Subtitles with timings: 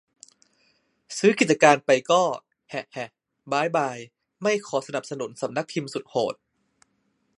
[1.19, 2.21] ซื้อกิจการไปก็
[2.69, 3.09] แหะ แหะ
[3.51, 3.97] บ๊ายบาย
[4.43, 6.35] ไม่ขอสนับสนุนสำนักพิมพ์สุดโหด